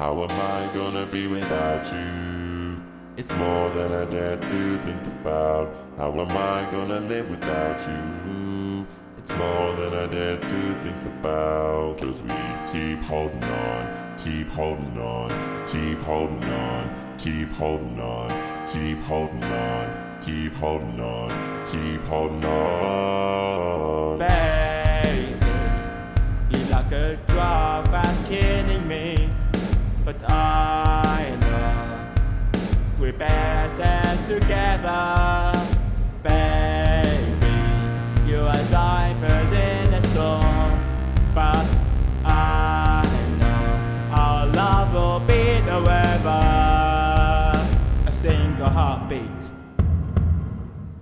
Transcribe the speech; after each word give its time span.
How 0.00 0.14
am 0.14 0.30
I 0.30 0.70
gonna 0.72 1.04
be 1.12 1.26
without 1.26 1.92
you? 1.92 2.80
It's 3.18 3.30
more 3.32 3.68
than 3.68 3.92
I 3.92 4.06
dare 4.06 4.38
to 4.38 4.78
think 4.78 5.06
about. 5.20 5.74
How 5.98 6.10
am 6.18 6.30
I 6.30 6.66
gonna 6.72 7.00
live 7.00 7.28
without 7.28 7.78
you? 7.86 8.86
It's 9.18 9.28
more 9.28 9.74
than 9.74 9.92
I 9.92 10.06
dare 10.06 10.38
to 10.38 10.74
think 10.84 11.04
about. 11.04 11.98
Cause 11.98 12.22
we 12.22 12.32
keep 12.72 12.98
holding 13.00 13.44
on, 13.44 14.16
keep 14.16 14.48
holding 14.48 14.98
on, 14.98 15.68
keep 15.68 15.98
holding 16.00 16.44
on, 16.44 17.16
keep 17.18 17.50
holding 17.50 18.00
on, 18.00 18.66
keep 18.72 19.02
holding 19.02 19.44
on, 19.44 20.18
keep 20.22 20.54
holding 20.54 20.98
on, 20.98 21.66
keep 21.66 22.02
holding 22.04 22.44
on. 22.46 24.18
Baby, 24.20 25.34
you 26.52 26.64
like 26.70 26.90
a 26.90 27.18
drug 27.26 27.86
fast 27.88 28.26
kidding 28.30 28.88
me. 28.88 29.29
But 30.10 30.28
I 30.28 31.38
know 31.40 32.12
we're 32.98 33.12
better 33.12 34.18
together. 34.26 35.52
Baby, 36.24 37.54
you 38.26 38.40
are 38.40 38.64
diamond 38.72 39.52
in 39.54 39.94
a 39.94 40.02
storm. 40.10 40.72
But 41.32 41.64
I 42.24 43.06
know 43.38 44.10
our 44.12 44.46
love 44.48 44.94
will 44.94 45.20
be 45.20 45.60
the 45.60 45.80
weather. 45.86 46.40
A 48.08 48.12
single 48.12 48.68
heartbeat, 48.68 49.44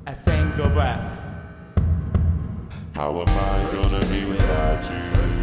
a 0.06 0.14
single 0.14 0.68
breath. 0.68 1.18
How 2.94 3.12
am 3.12 3.26
I 3.26 3.70
gonna 3.72 4.04
be 4.12 4.28
without 4.28 4.84
you? 4.90 5.37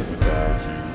Live 0.00 0.10
without 0.10 0.84
you? 0.84 0.89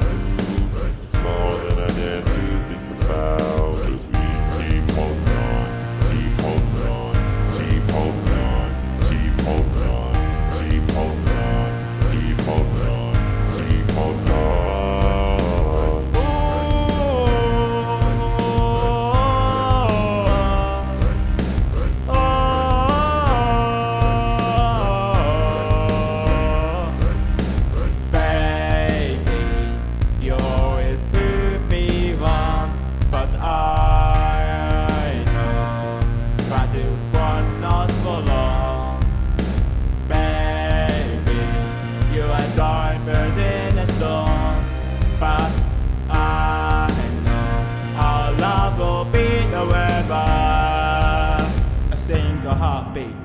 be. 52.96 53.25